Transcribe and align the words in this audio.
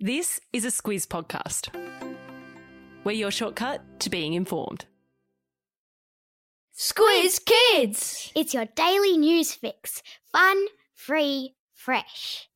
This 0.00 0.40
is 0.52 0.64
a 0.64 0.68
Squiz 0.68 1.08
podcast. 1.08 1.74
We're 3.02 3.10
your 3.10 3.32
shortcut 3.32 3.98
to 3.98 4.08
being 4.08 4.34
informed. 4.34 4.84
Squiz 6.72 7.44
Kids! 7.44 8.30
It's 8.36 8.54
your 8.54 8.66
daily 8.76 9.18
news 9.18 9.54
fix. 9.54 10.04
Fun, 10.30 10.66
free, 10.94 11.56
fresh. 11.74 12.48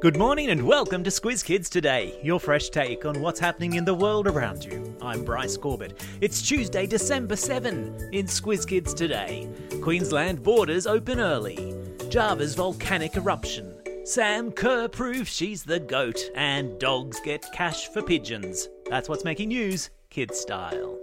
Good 0.00 0.16
morning 0.16 0.48
and 0.48 0.66
welcome 0.66 1.04
to 1.04 1.10
Squiz 1.10 1.44
Kids 1.44 1.68
Today, 1.68 2.18
your 2.22 2.40
fresh 2.40 2.70
take 2.70 3.04
on 3.04 3.20
what's 3.20 3.40
happening 3.40 3.74
in 3.74 3.84
the 3.84 3.92
world 3.92 4.26
around 4.26 4.64
you. 4.64 4.96
I'm 5.02 5.22
Bryce 5.22 5.58
Corbett. 5.58 6.00
It's 6.22 6.40
Tuesday, 6.40 6.86
December 6.86 7.36
7 7.36 8.08
in 8.14 8.24
Squiz 8.24 8.66
Kids 8.66 8.94
Today. 8.94 9.50
Queensland 9.82 10.42
borders 10.42 10.86
open 10.86 11.20
early. 11.20 11.77
Java's 12.10 12.54
volcanic 12.54 13.16
eruption. 13.16 13.74
Sam 14.04 14.50
Kerr 14.50 14.88
proves 14.88 15.28
she's 15.28 15.62
the 15.62 15.78
goat, 15.78 16.18
and 16.34 16.78
dogs 16.80 17.20
get 17.22 17.44
cash 17.52 17.88
for 17.88 18.00
pigeons. 18.00 18.66
That's 18.88 19.10
what's 19.10 19.24
making 19.24 19.48
news, 19.48 19.90
kid 20.08 20.34
style. 20.34 20.98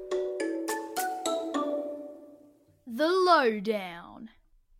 The 2.88 3.08
Lowdown. 3.08 4.32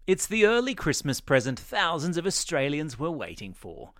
It's 0.08 0.26
the 0.26 0.48
early 0.48 0.74
Christmas 0.74 1.22
present 1.22 1.60
thousands 1.60 2.18
of 2.18 2.26
Australians 2.26 2.98
were 2.98 3.12
waiting 3.12 3.54
for. 3.54 3.92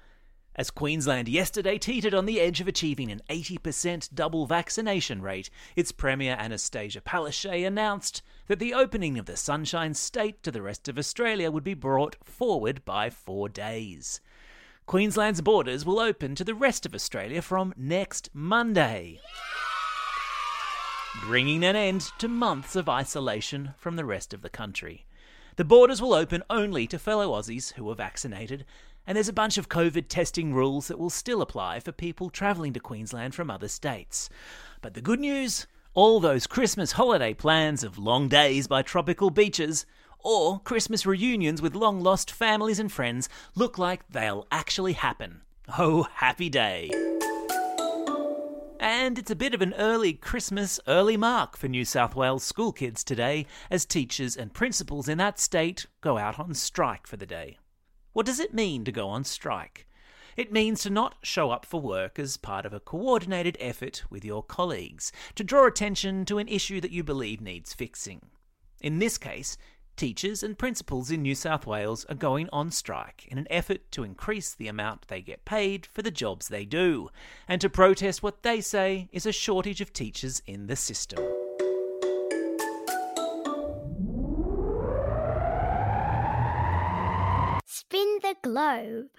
As 0.58 0.72
Queensland 0.72 1.28
yesterday 1.28 1.78
teetered 1.78 2.14
on 2.14 2.26
the 2.26 2.40
edge 2.40 2.62
of 2.62 2.68
achieving 2.68 3.12
an 3.12 3.22
80% 3.30 4.16
double 4.16 4.46
vaccination 4.46 5.22
rate, 5.22 5.50
its 5.76 5.92
Premier 5.92 6.38
Annastacia 6.38 7.02
Palaszczuk 7.02 7.68
announced 7.68 8.22
that 8.48 8.60
the 8.60 8.74
opening 8.74 9.20
of 9.20 9.26
the 9.26 9.36
Sunshine 9.36 9.94
State 9.94 10.42
to 10.44 10.52
the 10.52 10.62
rest 10.62 10.88
of 10.88 10.98
Australia 10.98 11.52
would 11.52 11.66
be 11.66 11.74
brought 11.74 12.16
forward 12.24 12.86
by 12.86 13.10
four 13.10 13.50
days. 13.50 14.22
Queensland's 14.86 15.42
borders 15.42 15.84
will 15.84 16.00
open 16.00 16.36
to 16.36 16.46
the 16.46 16.56
rest 16.56 16.86
of 16.86 16.96
Australia 16.96 17.42
from 17.42 17.74
next 17.76 18.30
Monday, 18.34 19.20
bringing 21.26 21.66
an 21.66 21.76
end 21.76 22.12
to 22.20 22.30
months 22.30 22.78
of 22.78 22.88
isolation 22.88 23.74
from 23.78 23.98
the 23.98 24.06
rest 24.06 24.34
of 24.34 24.42
the 24.42 24.50
country. 24.50 25.06
The 25.58 25.66
borders 25.66 26.02
will 26.02 26.14
open 26.14 26.44
only 26.50 26.88
to 26.88 27.00
fellow 27.00 27.32
Aussies 27.32 27.74
who 27.74 27.90
are 27.90 27.96
vaccinated, 27.96 28.66
and 29.08 29.16
there's 29.16 29.30
a 29.30 29.34
bunch 29.34 29.58
of 29.58 29.70
COVID 29.70 30.08
testing 30.08 30.54
rules 30.54 30.88
that 30.88 31.00
will 31.00 31.10
still 31.10 31.42
apply 31.42 31.80
for 31.80 31.92
people 31.92 32.30
travelling 32.30 32.74
to 32.74 32.80
Queensland 32.80 33.36
from 33.36 33.50
other 33.50 33.68
states. 33.68 34.30
But 34.82 34.94
the 34.94 35.02
good 35.02 35.20
news 35.20 35.68
all 35.96 36.20
those 36.20 36.46
Christmas 36.46 36.92
holiday 36.92 37.34
plans 37.34 37.82
of 37.82 37.98
long 37.98 38.28
days 38.28 38.68
by 38.68 38.82
tropical 38.82 39.30
beaches 39.30 39.86
or 40.20 40.60
Christmas 40.60 41.06
reunions 41.06 41.62
with 41.62 41.74
long 41.74 42.02
lost 42.02 42.30
families 42.30 42.80
and 42.80 42.92
friends 42.92 43.30
look 43.56 43.78
like 43.78 44.02
they'll 44.10 44.46
actually 44.52 44.92
happen. 44.94 45.42
Oh, 45.78 46.04
happy 46.16 46.50
day! 46.50 46.92
And 48.78 49.18
it's 49.18 49.32
a 49.32 49.36
bit 49.36 49.54
of 49.54 49.62
an 49.62 49.74
early 49.76 50.14
Christmas, 50.14 50.80
early 50.86 51.16
mark 51.16 51.58
for 51.58 51.70
New 51.70 51.86
South 51.86 52.14
Wales 52.14 52.44
school 52.44 52.74
kids 52.74 53.04
today 53.04 53.46
as 53.72 53.86
teachers 53.86 54.36
and 54.36 54.54
principals 54.54 55.08
in 55.08 55.18
that 55.18 55.40
state 55.40 55.86
go 56.02 56.18
out 56.18 56.38
on 56.38 56.54
strike 56.54 57.08
for 57.08 57.16
the 57.16 57.26
day. 57.26 57.58
What 58.16 58.26
does 58.26 58.40
it 58.40 58.54
mean 58.54 58.86
to 58.86 58.94
go 58.94 59.10
on 59.10 59.26
strike? 59.26 59.86
It 60.38 60.50
means 60.50 60.82
to 60.84 60.90
not 60.90 61.16
show 61.22 61.52
up 61.52 61.66
for 61.66 61.82
work 61.82 62.18
as 62.18 62.38
part 62.38 62.66
of 62.66 62.72
a 62.72 62.80
coordinated 62.80 63.58
effort 63.60 64.06
with 64.10 64.24
your 64.24 64.42
colleagues, 64.42 65.12
to 65.36 65.44
draw 65.44 65.68
attention 65.68 66.24
to 66.28 66.38
an 66.38 66.48
issue 66.48 66.80
that 66.80 66.94
you 66.94 67.04
believe 67.04 67.42
needs 67.42 67.74
fixing. 67.74 68.22
In 68.80 69.00
this 69.00 69.18
case, 69.18 69.58
teachers 69.98 70.44
and 70.44 70.58
principals 70.58 71.12
in 71.12 71.24
New 71.24 71.36
South 71.36 71.68
Wales 71.68 72.06
are 72.06 72.16
going 72.16 72.48
on 72.54 72.72
strike 72.72 73.28
in 73.28 73.38
an 73.38 73.48
effort 73.50 73.92
to 73.92 74.06
increase 74.06 74.56
the 74.56 74.70
amount 74.70 75.10
they 75.10 75.22
get 75.22 75.44
paid 75.44 75.86
for 75.86 76.02
the 76.02 76.10
jobs 76.10 76.48
they 76.48 76.64
do, 76.64 77.10
and 77.50 77.60
to 77.60 77.70
protest 77.70 78.24
what 78.24 78.44
they 78.44 78.62
say 78.62 79.10
is 79.12 79.26
a 79.26 79.34
shortage 79.34 79.82
of 79.82 79.92
teachers 79.92 80.42
in 80.48 80.68
the 80.68 80.78
system. 80.78 81.22
The 88.26 88.36
globe. 88.42 89.12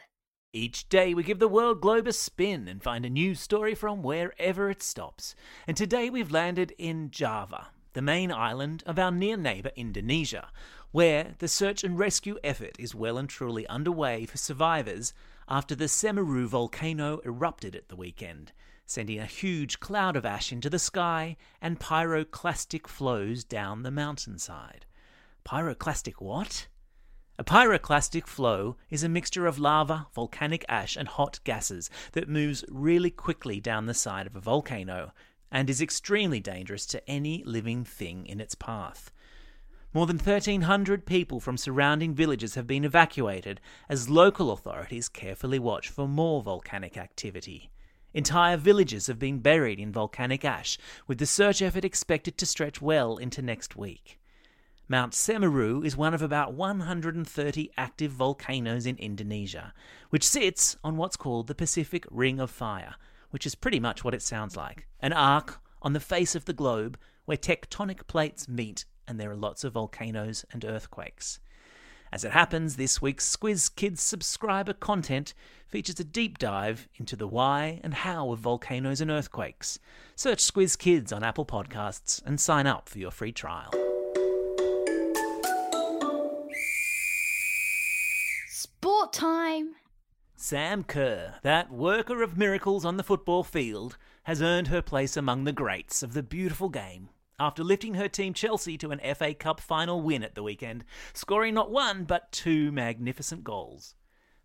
Each 0.53 0.89
day 0.89 1.15
we 1.15 1.22
give 1.22 1.39
the 1.39 1.47
world 1.47 1.81
globe 1.81 2.09
a 2.09 2.12
spin 2.12 2.67
and 2.67 2.83
find 2.83 3.06
a 3.06 3.11
new 3.11 3.37
story 3.37 3.72
from 3.72 4.03
wherever 4.03 4.69
it 4.69 4.83
stops. 4.83 5.37
And 5.65 5.77
today 5.77 6.11
we've 6.11 6.33
landed 6.33 6.75
in 6.77 7.12
Java, 7.12 7.69
the 7.93 8.03
main 8.03 8.33
island 8.33 8.83
of 8.84 8.99
our 8.99 9.12
near 9.12 9.37
neighbour 9.37 9.71
Indonesia, 9.77 10.49
where 10.91 11.37
the 11.39 11.47
search 11.47 11.84
and 11.84 11.97
rescue 11.97 12.37
effort 12.43 12.75
is 12.81 12.97
well 12.97 13.17
and 13.17 13.28
truly 13.28 13.65
underway 13.69 14.27
for 14.27 14.39
survivors 14.39 15.15
after 15.49 15.77
the 15.77 15.84
Semeru 15.84 16.49
volcano 16.49 17.21
erupted 17.25 17.77
at 17.77 17.88
the 17.88 17.94
weekend, 17.94 18.50
sending 18.87 19.21
a 19.21 19.27
huge 19.27 19.78
cloud 19.78 20.17
of 20.17 20.27
ash 20.27 20.50
into 20.50 20.69
the 20.69 20.81
sky 20.81 21.37
and 21.62 21.78
pyroclastic 21.78 22.88
flows 22.88 23.44
down 23.44 23.84
the 23.84 23.93
mountainside. 23.93 24.84
Pyroclastic 25.44 26.15
what? 26.19 26.67
A 27.38 27.44
pyroclastic 27.44 28.26
flow 28.26 28.76
is 28.88 29.02
a 29.02 29.10
mixture 29.10 29.47
of 29.47 29.58
lava, 29.58 30.06
volcanic 30.14 30.64
ash, 30.70 30.97
and 30.97 31.06
hot 31.06 31.38
gases 31.44 31.91
that 32.12 32.30
moves 32.30 32.64
really 32.69 33.10
quickly 33.10 33.60
down 33.60 33.84
the 33.84 33.92
side 33.92 34.26
of 34.26 34.34
a 34.34 34.41
volcano 34.41 35.12
and 35.52 35.69
is 35.69 35.82
extremely 35.82 36.41
dangerous 36.41 36.86
to 36.86 37.10
any 37.10 37.44
living 37.44 37.84
thing 37.84 38.25
in 38.25 38.41
its 38.41 38.54
path. 38.54 39.10
More 39.92 40.06
than 40.06 40.16
1,300 40.16 41.04
people 41.04 41.38
from 41.38 41.58
surrounding 41.58 42.14
villages 42.14 42.54
have 42.54 42.66
been 42.66 42.84
evacuated 42.84 43.60
as 43.86 44.08
local 44.08 44.50
authorities 44.50 45.08
carefully 45.10 45.58
watch 45.58 45.88
for 45.88 46.08
more 46.08 46.42
volcanic 46.42 46.96
activity. 46.96 47.70
Entire 48.14 48.56
villages 48.56 49.08
have 49.08 49.19
been 49.19 49.41
buried 49.41 49.78
in 49.78 49.92
volcanic 49.92 50.42
ash, 50.42 50.78
with 51.06 51.19
the 51.19 51.26
search 51.26 51.60
effort 51.60 51.84
expected 51.84 52.38
to 52.38 52.46
stretch 52.46 52.80
well 52.80 53.19
into 53.19 53.42
next 53.42 53.76
week. 53.76 54.19
Mount 54.88 55.14
Semeru 55.14 55.84
is 55.84 55.97
one 55.97 56.14
of 56.14 56.22
about 56.22 56.52
130 56.52 57.70
active 57.76 58.12
volcanoes 58.12 58.86
in 58.86 58.97
Indonesia, 58.98 59.74
which 60.10 60.22
sits 60.22 60.76
on 60.84 60.97
what's 60.97 61.16
called 61.16 61.48
the 61.48 61.56
Pacific 61.56 62.04
Ring 62.08 62.38
of 62.38 62.52
Fire, 62.52 62.94
which 63.30 63.46
is 63.46 63.56
pretty 63.56 63.80
much 63.80 64.04
what 64.04 64.14
it 64.14 64.22
sounds 64.22 64.56
like 64.56 64.86
an 65.00 65.12
arc 65.12 65.60
on 65.82 65.92
the 65.92 65.98
face 65.98 66.36
of 66.36 66.44
the 66.44 66.52
globe 66.52 66.96
where 67.25 67.36
tectonic 67.36 68.06
plates 68.06 68.48
meet 68.48 68.84
and 69.08 69.19
there 69.19 69.30
are 69.30 69.36
lots 69.36 69.64
of 69.64 69.72
volcanoes 69.72 70.44
and 70.52 70.64
earthquakes. 70.64 71.41
As 72.12 72.22
it 72.22 72.30
happens, 72.30 72.76
this 72.76 73.02
week's 73.02 73.28
Squiz 73.28 73.75
Kids 73.75 74.00
subscriber 74.00 74.72
content 74.72 75.34
features 75.66 75.98
a 75.98 76.04
deep 76.04 76.38
dive 76.38 76.88
into 76.94 77.16
the 77.16 77.26
why 77.26 77.80
and 77.82 77.92
how 77.92 78.30
of 78.30 78.38
volcanoes 78.38 79.00
and 79.00 79.10
earthquakes. 79.10 79.80
Search 80.14 80.38
Squiz 80.38 80.78
Kids 80.78 81.12
on 81.12 81.25
Apple 81.25 81.44
Podcasts 81.44 82.22
and 82.25 82.41
sign 82.41 82.69
up 82.69 82.88
for 82.88 83.00
your 83.00 83.10
free 83.10 83.32
trial. 83.32 83.72
Sport 89.06 89.12
time. 89.12 89.75
Sam 90.34 90.83
Kerr, 90.83 91.34
that 91.43 91.71
worker 91.71 92.25
of 92.25 92.37
miracles 92.37 92.84
on 92.84 92.97
the 92.97 93.05
football 93.05 93.44
field, 93.44 93.97
has 94.25 94.43
earned 94.43 94.67
her 94.67 94.83
place 94.83 95.17
among 95.17 95.44
the 95.44 95.53
greats 95.53 96.03
of 96.03 96.12
the 96.12 96.25
beautiful 96.25 96.69
game 96.69 97.11
after 97.39 97.62
lifting 97.62 97.94
her 97.94 98.09
team 98.09 98.34
Chelsea 98.34 98.77
to 98.78 98.91
an 98.91 99.15
FA 99.15 99.33
Cup 99.33 99.61
final 99.61 100.03
win 100.03 100.25
at 100.25 100.34
the 100.34 100.43
weekend, 100.43 100.84
scoring 101.12 101.55
not 101.55 101.71
one 101.71 102.03
but 102.03 102.33
two 102.33 102.72
magnificent 102.72 103.44
goals. 103.44 103.94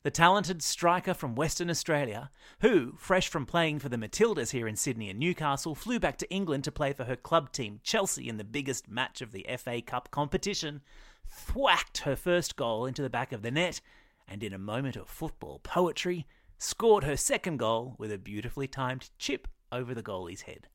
The 0.03 0.11
talented 0.11 0.61
striker 0.61 1.15
from 1.15 1.33
Western 1.33 1.71
Australia, 1.71 2.29
who, 2.59 2.93
fresh 2.99 3.29
from 3.29 3.47
playing 3.47 3.79
for 3.79 3.89
the 3.89 3.97
Matildas 3.97 4.51
here 4.51 4.67
in 4.67 4.75
Sydney 4.75 5.09
and 5.09 5.19
Newcastle, 5.19 5.73
flew 5.73 5.99
back 5.99 6.17
to 6.17 6.31
England 6.31 6.65
to 6.65 6.71
play 6.71 6.93
for 6.93 7.05
her 7.05 7.15
club 7.15 7.51
team 7.51 7.79
Chelsea 7.81 8.29
in 8.29 8.37
the 8.37 8.43
biggest 8.43 8.87
match 8.87 9.21
of 9.21 9.31
the 9.31 9.47
FA 9.57 9.81
Cup 9.81 10.11
competition, 10.11 10.81
thwacked 11.27 11.99
her 11.99 12.15
first 12.15 12.55
goal 12.55 12.85
into 12.85 13.01
the 13.01 13.09
back 13.09 13.31
of 13.31 13.41
the 13.41 13.49
net 13.49 13.81
and 14.31 14.43
in 14.43 14.53
a 14.53 14.57
moment 14.57 14.95
of 14.95 15.09
football 15.09 15.59
poetry, 15.59 16.25
scored 16.57 17.03
her 17.03 17.17
second 17.17 17.57
goal 17.57 17.95
with 17.97 18.13
a 18.13 18.17
beautifully 18.17 18.65
timed 18.65 19.09
chip 19.19 19.45
over 19.73 19.93
the 19.93 20.01
goalie's 20.01 20.43
head. 20.43 20.69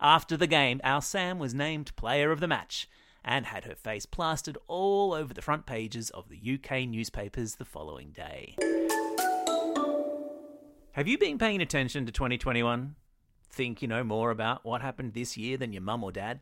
After 0.00 0.36
the 0.36 0.48
game, 0.48 0.80
our 0.82 1.00
Sam 1.00 1.38
was 1.38 1.54
named 1.54 1.94
player 1.94 2.32
of 2.32 2.40
the 2.40 2.48
match 2.48 2.88
and 3.24 3.46
had 3.46 3.64
her 3.66 3.76
face 3.76 4.04
plastered 4.04 4.58
all 4.66 5.14
over 5.14 5.32
the 5.32 5.42
front 5.42 5.64
pages 5.64 6.10
of 6.10 6.28
the 6.28 6.40
UK 6.54 6.88
newspapers 6.88 7.54
the 7.54 7.64
following 7.64 8.10
day. 8.10 8.56
Have 10.92 11.06
you 11.06 11.18
been 11.18 11.38
paying 11.38 11.62
attention 11.62 12.04
to 12.04 12.10
2021? 12.10 12.96
Think 13.48 13.80
you 13.80 13.86
know 13.86 14.02
more 14.02 14.32
about 14.32 14.64
what 14.64 14.82
happened 14.82 15.14
this 15.14 15.36
year 15.36 15.56
than 15.56 15.72
your 15.72 15.82
mum 15.82 16.02
or 16.02 16.10
dad? 16.10 16.40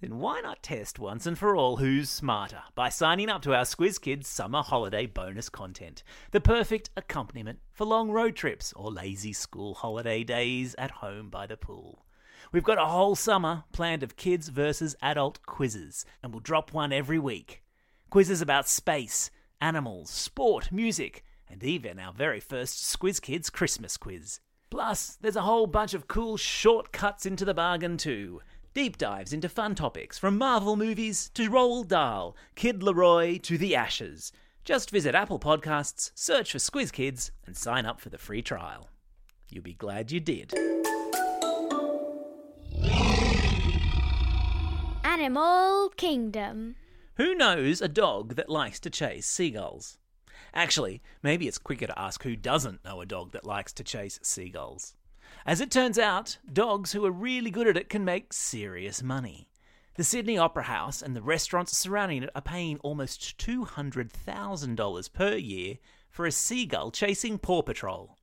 Then 0.00 0.18
why 0.18 0.42
not 0.42 0.62
test 0.62 0.98
once 0.98 1.26
and 1.26 1.38
for 1.38 1.56
all 1.56 1.78
who's 1.78 2.10
smarter 2.10 2.62
by 2.74 2.90
signing 2.90 3.30
up 3.30 3.40
to 3.42 3.54
our 3.54 3.64
Squiz 3.64 3.98
Kids 3.98 4.28
summer 4.28 4.60
holiday 4.60 5.06
bonus 5.06 5.48
content, 5.48 6.02
the 6.32 6.40
perfect 6.40 6.90
accompaniment 6.98 7.60
for 7.72 7.86
long 7.86 8.10
road 8.10 8.36
trips 8.36 8.74
or 8.76 8.92
lazy 8.92 9.32
school 9.32 9.72
holiday 9.72 10.22
days 10.22 10.74
at 10.76 10.90
home 10.90 11.30
by 11.30 11.46
the 11.46 11.56
pool. 11.56 12.04
We've 12.52 12.62
got 12.62 12.76
a 12.76 12.84
whole 12.84 13.16
summer 13.16 13.64
planned 13.72 14.02
of 14.02 14.16
kids 14.16 14.50
versus 14.50 14.96
adult 15.00 15.40
quizzes, 15.46 16.04
and 16.22 16.30
we'll 16.30 16.40
drop 16.40 16.74
one 16.74 16.92
every 16.92 17.18
week. 17.18 17.62
Quizzes 18.10 18.42
about 18.42 18.68
space, 18.68 19.30
animals, 19.62 20.10
sport, 20.10 20.70
music, 20.70 21.24
and 21.48 21.64
even 21.64 21.98
our 21.98 22.12
very 22.12 22.40
first 22.40 22.84
Squiz 22.84 23.18
Kids 23.18 23.48
Christmas 23.48 23.96
quiz. 23.96 24.40
Plus, 24.68 25.16
there's 25.22 25.36
a 25.36 25.42
whole 25.42 25.66
bunch 25.66 25.94
of 25.94 26.08
cool 26.08 26.36
shortcuts 26.36 27.24
into 27.24 27.44
the 27.44 27.54
bargain 27.54 27.96
too. 27.96 28.42
Deep 28.76 28.98
dives 28.98 29.32
into 29.32 29.48
fun 29.48 29.74
topics 29.74 30.18
from 30.18 30.36
Marvel 30.36 30.76
movies 30.76 31.30
to 31.30 31.48
Roald 31.48 31.88
Dahl, 31.88 32.36
Kid 32.56 32.82
LAROI 32.82 33.42
to 33.44 33.56
The 33.56 33.74
Ashes. 33.74 34.32
Just 34.64 34.90
visit 34.90 35.14
Apple 35.14 35.38
Podcasts, 35.38 36.10
search 36.14 36.52
for 36.52 36.58
Squiz 36.58 36.92
Kids, 36.92 37.30
and 37.46 37.56
sign 37.56 37.86
up 37.86 38.02
for 38.02 38.10
the 38.10 38.18
free 38.18 38.42
trial. 38.42 38.90
You'll 39.48 39.62
be 39.62 39.72
glad 39.72 40.12
you 40.12 40.20
did. 40.20 40.52
Animal 45.02 45.88
Kingdom. 45.96 46.76
Who 47.14 47.34
knows 47.34 47.80
a 47.80 47.88
dog 47.88 48.34
that 48.34 48.50
likes 48.50 48.78
to 48.80 48.90
chase 48.90 49.26
seagulls? 49.26 49.96
Actually, 50.52 51.00
maybe 51.22 51.48
it's 51.48 51.56
quicker 51.56 51.86
to 51.86 51.98
ask 51.98 52.24
who 52.24 52.36
doesn't 52.36 52.84
know 52.84 53.00
a 53.00 53.06
dog 53.06 53.32
that 53.32 53.46
likes 53.46 53.72
to 53.72 53.82
chase 53.82 54.20
seagulls. 54.22 54.96
As 55.44 55.60
it 55.60 55.70
turns 55.70 55.98
out, 55.98 56.38
dogs 56.52 56.92
who 56.92 57.04
are 57.04 57.10
really 57.10 57.50
good 57.50 57.68
at 57.68 57.76
it 57.76 57.88
can 57.88 58.04
make 58.04 58.32
serious 58.32 59.02
money. 59.02 59.48
The 59.96 60.04
Sydney 60.04 60.36
Opera 60.36 60.64
House 60.64 61.02
and 61.02 61.16
the 61.16 61.22
restaurants 61.22 61.76
surrounding 61.76 62.22
it 62.22 62.30
are 62.34 62.42
paying 62.42 62.78
almost 62.78 63.38
$200,000 63.38 65.12
per 65.12 65.34
year 65.34 65.78
for 66.10 66.26
a 66.26 66.32
seagull 66.32 66.90
chasing 66.90 67.38
Paw 67.38 67.62
Patrol. 67.62 68.16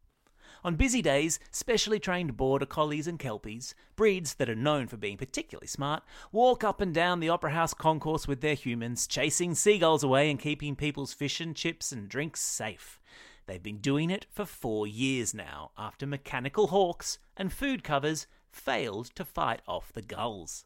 On 0.65 0.75
busy 0.75 1.01
days, 1.01 1.39
specially 1.51 1.99
trained 1.99 2.37
border 2.37 2.65
collies 2.65 3.07
and 3.07 3.19
kelpies, 3.19 3.75
breeds 3.97 4.35
that 4.35 4.49
are 4.49 4.55
known 4.55 4.87
for 4.87 4.95
being 4.95 5.17
particularly 5.17 5.67
smart, 5.67 6.03
walk 6.31 6.63
up 6.63 6.79
and 6.79 6.93
down 6.93 7.19
the 7.19 7.27
Opera 7.27 7.51
House 7.51 7.73
concourse 7.73 8.27
with 8.27 8.39
their 8.39 8.53
humans, 8.53 9.05
chasing 9.05 9.55
seagulls 9.55 10.03
away 10.03 10.29
and 10.29 10.39
keeping 10.39 10.75
people's 10.75 11.13
fish 11.13 11.41
and 11.41 11.55
chips 11.55 11.91
and 11.91 12.07
drinks 12.07 12.39
safe. 12.39 12.99
They've 13.45 13.61
been 13.61 13.79
doing 13.79 14.09
it 14.09 14.25
for 14.31 14.45
four 14.45 14.87
years 14.87 15.33
now, 15.33 15.71
after 15.77 16.07
mechanical 16.07 16.67
hawks 16.67 17.19
and 17.35 17.51
food 17.51 17.83
covers 17.83 18.27
failed 18.49 19.07
to 19.15 19.25
fight 19.25 19.61
off 19.67 19.91
the 19.91 20.01
gulls. 20.01 20.65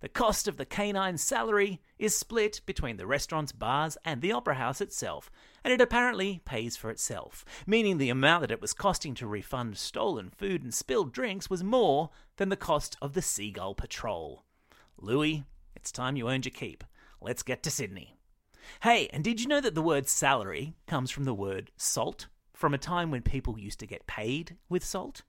The 0.00 0.08
cost 0.08 0.46
of 0.46 0.56
the 0.56 0.66
canine 0.66 1.16
salary 1.16 1.80
is 1.98 2.14
split 2.14 2.60
between 2.66 2.96
the 2.96 3.06
restaurants, 3.06 3.52
bars, 3.52 3.96
and 4.04 4.20
the 4.20 4.32
opera 4.32 4.56
house 4.56 4.80
itself, 4.80 5.30
and 5.64 5.72
it 5.72 5.80
apparently 5.80 6.42
pays 6.44 6.76
for 6.76 6.90
itself, 6.90 7.44
meaning 7.66 7.96
the 7.96 8.10
amount 8.10 8.42
that 8.42 8.50
it 8.50 8.60
was 8.60 8.74
costing 8.74 9.14
to 9.14 9.26
refund 9.26 9.78
stolen 9.78 10.28
food 10.28 10.62
and 10.62 10.74
spilled 10.74 11.12
drinks 11.12 11.48
was 11.48 11.64
more 11.64 12.10
than 12.36 12.50
the 12.50 12.56
cost 12.56 12.96
of 13.00 13.14
the 13.14 13.22
Seagull 13.22 13.74
Patrol. 13.74 14.44
Louis, 14.98 15.44
it's 15.74 15.90
time 15.90 16.16
you 16.16 16.28
earned 16.28 16.44
your 16.44 16.52
keep. 16.52 16.84
Let's 17.20 17.42
get 17.42 17.62
to 17.62 17.70
Sydney. 17.70 18.15
Hey, 18.82 19.08
and 19.12 19.22
did 19.22 19.40
you 19.40 19.48
know 19.48 19.60
that 19.60 19.74
the 19.74 19.82
word 19.82 20.08
salary 20.08 20.74
comes 20.86 21.10
from 21.10 21.24
the 21.24 21.34
word 21.34 21.70
salt, 21.76 22.26
from 22.52 22.74
a 22.74 22.78
time 22.78 23.10
when 23.10 23.22
people 23.22 23.58
used 23.58 23.80
to 23.80 23.86
get 23.86 24.06
paid 24.06 24.56
with 24.68 24.84
salt? 24.84 25.22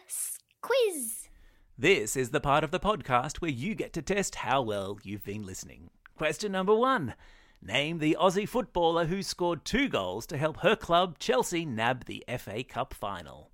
quiz. 0.62 1.30
This 1.78 2.16
is 2.16 2.32
the 2.32 2.42
part 2.42 2.64
of 2.64 2.72
the 2.72 2.80
podcast 2.80 3.38
where 3.38 3.52
you 3.52 3.76
get 3.76 3.94
to 3.94 4.02
test 4.02 4.36
how 4.36 4.62
well 4.62 4.98
you've 5.04 5.24
been 5.24 5.46
listening. 5.46 5.90
Question 6.18 6.54
number 6.54 6.74
one 6.74 7.14
Name 7.62 7.98
the 7.98 8.16
Aussie 8.18 8.48
footballer 8.48 9.06
who 9.06 9.22
scored 9.22 9.66
two 9.66 9.90
goals 9.90 10.26
to 10.28 10.38
help 10.38 10.62
her 10.62 10.76
club, 10.76 11.20
Chelsea, 11.20 11.66
nab 11.66 12.06
the 12.06 12.24
FA 12.38 12.64
Cup 12.64 12.94
final. 12.94 13.52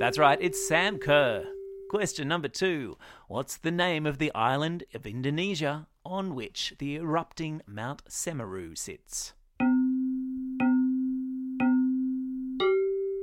That's 0.00 0.18
right, 0.18 0.38
it's 0.40 0.66
Sam 0.66 0.98
Kerr. 0.98 1.44
Question 1.88 2.26
number 2.26 2.48
two 2.48 2.96
What's 3.28 3.56
the 3.56 3.70
name 3.70 4.06
of 4.06 4.18
the 4.18 4.34
island 4.34 4.82
of 4.92 5.06
Indonesia 5.06 5.86
on 6.04 6.34
which 6.34 6.74
the 6.78 6.96
erupting 6.96 7.62
Mount 7.64 8.02
Semeru 8.06 8.76
sits? 8.76 9.34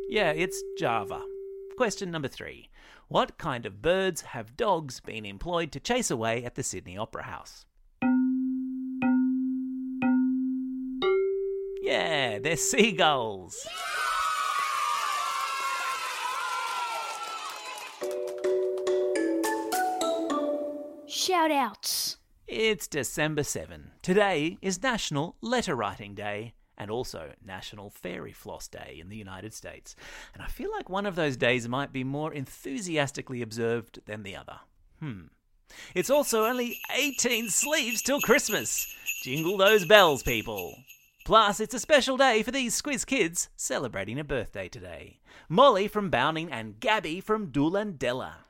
Yeah, 0.07 0.31
it's 0.31 0.63
Java. 0.77 1.21
Question 1.75 2.09
number 2.09 2.29
three 2.29 2.69
What 3.11 3.39
kind 3.39 3.65
of 3.65 3.81
birds 3.81 4.21
have 4.21 4.55
dogs 4.55 4.99
been 4.99 5.25
employed 5.25 5.71
to 5.71 5.79
chase 5.79 6.11
away 6.11 6.45
at 6.45 6.53
the 6.53 6.61
Sydney 6.61 6.95
Opera 6.95 7.23
House? 7.23 7.65
Yeah, 11.81 12.37
they're 12.37 12.55
seagulls. 12.55 13.67
Shout 21.07 21.49
outs. 21.49 22.17
It's 22.47 22.87
December 22.87 23.41
7. 23.41 23.89
Today 24.03 24.59
is 24.61 24.83
National 24.83 25.35
Letter 25.41 25.75
Writing 25.75 26.13
Day 26.13 26.53
and 26.79 26.89
also 26.89 27.33
National 27.45 27.89
Fairy 27.89 28.31
Floss 28.31 28.67
Day 28.67 28.97
in 28.99 29.09
the 29.09 29.17
United 29.17 29.53
States. 29.53 29.95
And 30.33 30.41
I 30.41 30.47
feel 30.47 30.71
like 30.71 30.89
one 30.89 31.05
of 31.05 31.15
those 31.15 31.37
days 31.37 31.67
might 31.67 31.91
be 31.91 32.03
more 32.03 32.33
enthusiastically 32.33 33.41
observed 33.41 33.99
than 34.05 34.23
the 34.23 34.35
other. 34.35 34.59
Hmm. 34.99 35.23
It's 35.93 36.09
also 36.09 36.45
only 36.45 36.79
18 36.91 37.49
sleeves 37.49 38.01
till 38.01 38.21
Christmas. 38.21 38.95
Jingle 39.21 39.57
those 39.57 39.85
bells, 39.85 40.23
people. 40.23 40.75
Plus, 41.25 41.59
it's 41.59 41.75
a 41.75 41.79
special 41.79 42.17
day 42.17 42.41
for 42.41 42.51
these 42.51 42.81
Squiz 42.81 43.05
kids 43.05 43.49
celebrating 43.55 44.17
a 44.17 44.23
birthday 44.23 44.67
today. 44.67 45.19
Molly 45.47 45.87
from 45.87 46.09
Bowning 46.09 46.51
and 46.51 46.79
Gabby 46.79 47.21
from 47.21 47.51
Doolandella. 47.51 48.48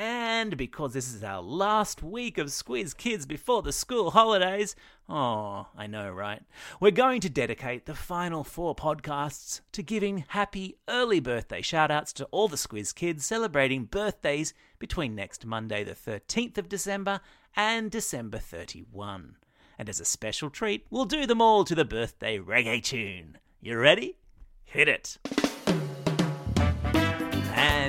And 0.00 0.56
because 0.56 0.92
this 0.92 1.12
is 1.12 1.24
our 1.24 1.42
last 1.42 2.04
week 2.04 2.38
of 2.38 2.46
Squiz 2.46 2.96
Kids 2.96 3.26
before 3.26 3.62
the 3.62 3.72
school 3.72 4.12
holidays, 4.12 4.76
oh, 5.08 5.66
I 5.76 5.88
know, 5.88 6.08
right? 6.12 6.40
We're 6.78 6.92
going 6.92 7.20
to 7.22 7.28
dedicate 7.28 7.86
the 7.86 7.96
final 7.96 8.44
four 8.44 8.76
podcasts 8.76 9.60
to 9.72 9.82
giving 9.82 10.24
happy 10.28 10.76
early 10.86 11.18
birthday 11.18 11.62
shout 11.62 11.90
outs 11.90 12.12
to 12.12 12.26
all 12.26 12.46
the 12.46 12.54
Squiz 12.56 12.94
Kids 12.94 13.26
celebrating 13.26 13.86
birthdays 13.86 14.54
between 14.78 15.16
next 15.16 15.44
Monday, 15.44 15.82
the 15.82 15.96
13th 15.96 16.58
of 16.58 16.68
December, 16.68 17.18
and 17.56 17.90
December 17.90 18.38
31. 18.38 19.34
And 19.80 19.88
as 19.88 19.98
a 19.98 20.04
special 20.04 20.48
treat, 20.48 20.86
we'll 20.90 21.06
do 21.06 21.26
them 21.26 21.42
all 21.42 21.64
to 21.64 21.74
the 21.74 21.84
birthday 21.84 22.38
reggae 22.38 22.84
tune. 22.84 23.38
You 23.60 23.76
ready? 23.76 24.16
Hit 24.64 24.86
it! 24.86 25.18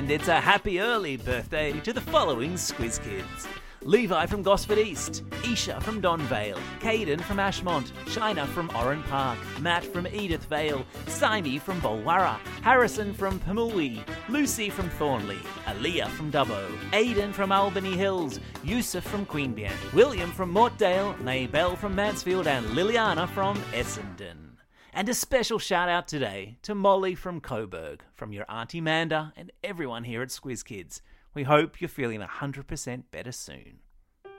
And 0.00 0.10
it's 0.10 0.28
a 0.28 0.40
happy 0.40 0.80
early 0.80 1.18
birthday 1.18 1.78
to 1.80 1.92
the 1.92 2.00
following 2.00 2.54
Squiz 2.54 2.98
Kids. 3.04 3.46
Levi 3.82 4.24
from 4.24 4.42
Gosford 4.42 4.78
East, 4.78 5.22
Isha 5.44 5.78
from 5.82 6.00
Donvale, 6.00 6.58
Caden 6.80 7.20
from 7.20 7.36
Ashmont, 7.36 7.92
Shina 8.06 8.46
from 8.46 8.70
Oran 8.74 9.02
Park, 9.02 9.38
Matt 9.60 9.84
from 9.84 10.06
Edithvale, 10.06 10.86
Simi 11.06 11.58
from 11.58 11.82
Bolwarra, 11.82 12.38
Harrison 12.62 13.12
from 13.12 13.38
Pamui, 13.40 14.02
Lucy 14.30 14.70
from 14.70 14.88
Thornley, 14.88 15.38
Aaliyah 15.66 16.08
from 16.08 16.32
Dubbo, 16.32 16.66
Aidan 16.94 17.34
from 17.34 17.52
Albany 17.52 17.92
Hills, 17.94 18.40
Yusuf 18.64 19.04
from 19.04 19.26
Queanbeyan, 19.26 19.92
William 19.92 20.32
from 20.32 20.50
Mortdale, 20.50 21.14
Maybell 21.18 21.76
from 21.76 21.94
Mansfield, 21.94 22.46
and 22.46 22.64
Liliana 22.68 23.28
from 23.28 23.58
Essendon. 23.74 24.49
And 24.92 25.08
a 25.08 25.14
special 25.14 25.60
shout 25.60 25.88
out 25.88 26.08
today 26.08 26.56
to 26.62 26.74
Molly 26.74 27.14
from 27.14 27.40
Coburg, 27.40 28.02
from 28.12 28.32
your 28.32 28.44
Auntie 28.48 28.80
Manda 28.80 29.32
and 29.36 29.52
everyone 29.62 30.02
here 30.02 30.20
at 30.20 30.30
Squiz 30.30 30.64
Kids. 30.64 31.00
We 31.32 31.44
hope 31.44 31.80
you're 31.80 31.88
feeling 31.88 32.20
100% 32.20 33.04
better 33.12 33.30
soon. 33.30 33.78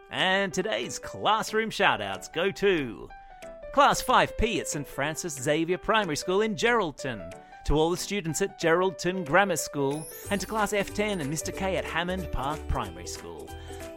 And 0.09 0.53
today's 0.53 0.99
classroom 0.99 1.69
shout 1.69 2.01
outs 2.01 2.27
go 2.27 2.51
to 2.51 3.07
Class 3.73 4.03
5P 4.03 4.59
at 4.59 4.67
St 4.67 4.85
Francis 4.85 5.41
Xavier 5.41 5.77
Primary 5.77 6.17
School 6.17 6.41
in 6.41 6.55
Geraldton, 6.55 7.31
to 7.63 7.75
all 7.75 7.89
the 7.89 7.95
students 7.95 8.41
at 8.41 8.59
Geraldton 8.59 9.25
Grammar 9.25 9.55
School, 9.55 10.05
and 10.31 10.41
to 10.41 10.47
Class 10.47 10.73
F10 10.73 11.21
and 11.21 11.31
Mr 11.31 11.55
K 11.55 11.77
at 11.77 11.85
Hammond 11.85 12.29
Park 12.33 12.59
Primary 12.67 13.07
School. 13.07 13.49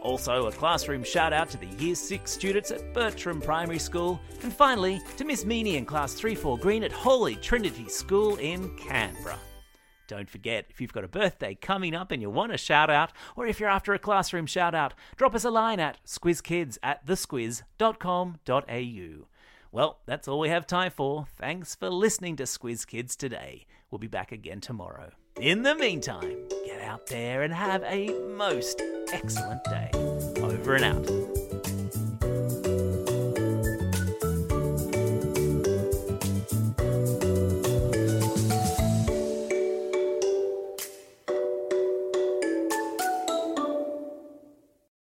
Also, 0.05 0.45
a 0.45 0.51
classroom 0.51 1.03
shout 1.03 1.33
out 1.33 1.49
to 1.49 1.57
the 1.57 1.65
Year 1.83 1.95
6 1.95 2.31
students 2.31 2.69
at 2.69 2.93
Bertram 2.93 3.41
Primary 3.41 3.79
School. 3.79 4.21
And 4.43 4.53
finally, 4.53 5.01
to 5.17 5.25
Miss 5.25 5.45
Meany 5.45 5.77
in 5.77 5.85
Class 5.85 6.13
3 6.13 6.35
4 6.35 6.59
Green 6.59 6.83
at 6.83 6.91
Holy 6.91 7.35
Trinity 7.37 7.89
School 7.89 8.35
in 8.35 8.69
Canberra. 8.77 9.39
Don't 10.07 10.29
forget, 10.29 10.67
if 10.69 10.79
you've 10.79 10.93
got 10.93 11.05
a 11.05 11.07
birthday 11.07 11.55
coming 11.55 11.95
up 11.95 12.11
and 12.11 12.21
you 12.21 12.29
want 12.29 12.53
a 12.53 12.57
shout 12.57 12.91
out, 12.91 13.13
or 13.35 13.47
if 13.47 13.59
you're 13.59 13.67
after 13.67 13.95
a 13.95 13.99
classroom 13.99 14.45
shout 14.45 14.75
out, 14.75 14.93
drop 15.15 15.33
us 15.33 15.43
a 15.43 15.49
line 15.49 15.79
at 15.79 15.97
squizkids 16.05 16.77
at 16.83 17.03
thesquiz.com.au. 17.07 19.25
Well, 19.71 19.97
that's 20.05 20.27
all 20.27 20.39
we 20.39 20.49
have 20.49 20.67
time 20.67 20.91
for. 20.91 21.25
Thanks 21.35 21.73
for 21.73 21.89
listening 21.89 22.35
to 22.35 22.43
Squiz 22.43 22.85
Kids 22.85 23.15
today. 23.15 23.65
We'll 23.89 23.97
be 23.97 24.05
back 24.05 24.31
again 24.31 24.61
tomorrow. 24.61 25.13
In 25.41 25.63
the 25.63 25.75
meantime, 25.75 26.47
get 26.65 26.81
out 26.81 27.07
there 27.07 27.41
and 27.41 27.53
have 27.53 27.83
a 27.83 28.07
most 28.29 28.81
excellent 29.11 29.63
day. 29.65 29.91
Over 30.65 30.73
and 30.77 30.83
out. 30.83 31.24